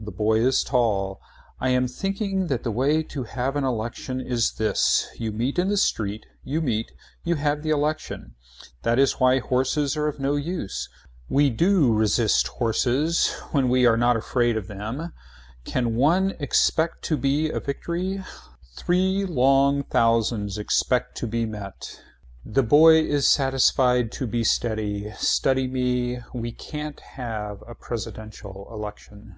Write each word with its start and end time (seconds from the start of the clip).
The 0.00 0.10
boy 0.10 0.40
is 0.40 0.64
tall. 0.64 1.20
I 1.60 1.68
am 1.68 1.86
thinking 1.86 2.48
that 2.48 2.64
the 2.64 2.72
way 2.72 3.04
to 3.04 3.22
have 3.22 3.54
an 3.54 3.62
election 3.62 4.20
is 4.20 4.54
this. 4.54 5.06
You 5.16 5.30
meet 5.30 5.60
in 5.60 5.68
the 5.68 5.76
street. 5.76 6.26
You 6.42 6.60
meet. 6.60 6.90
You 7.22 7.36
have 7.36 7.62
the 7.62 7.70
election. 7.70 8.34
That 8.82 8.98
is 8.98 9.14
why 9.20 9.38
horses 9.38 9.96
are 9.96 10.08
of 10.08 10.18
no 10.18 10.34
use. 10.34 10.88
We 11.28 11.50
do 11.50 11.92
resist 11.94 12.48
horses 12.48 13.30
when 13.52 13.68
we 13.68 13.86
are 13.86 13.96
not 13.96 14.16
afraid 14.16 14.56
of 14.56 14.66
them. 14.66 15.12
Can 15.64 15.94
one 15.94 16.34
expect 16.40 17.02
to 17.04 17.16
be 17.16 17.48
a 17.50 17.60
victory. 17.60 18.24
Three 18.74 19.24
long 19.24 19.84
thousands. 19.84 20.58
Expect 20.58 21.16
to 21.18 21.28
be 21.28 21.46
met. 21.46 22.00
The 22.44 22.64
boy 22.64 23.02
is 23.02 23.28
satisfied 23.28 24.10
to 24.12 24.26
be 24.26 24.42
steady. 24.42 25.12
Study 25.18 25.68
me. 25.68 26.16
Why 26.32 26.50
can't 26.50 26.96
we 26.98 27.04
have 27.22 27.62
a 27.68 27.76
presidential 27.76 28.66
election. 28.72 29.36